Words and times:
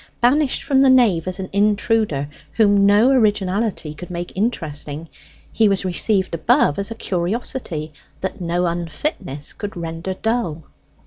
Banished 0.19 0.63
from 0.63 0.81
the 0.81 0.89
nave 0.89 1.27
as 1.27 1.39
an 1.39 1.47
intruder 1.53 2.27
whom 2.53 2.87
no 2.87 3.11
originality 3.11 3.93
could 3.93 4.09
make 4.09 4.35
interesting, 4.35 5.07
he 5.53 5.69
was 5.69 5.85
received 5.85 6.33
above 6.33 6.79
as 6.79 6.89
a 6.89 6.95
curiosity 6.95 7.93
that 8.19 8.41
no 8.41 8.65
unfitness 8.65 9.53
could 9.53 9.77
render 9.77 10.15
dull. 10.15 10.63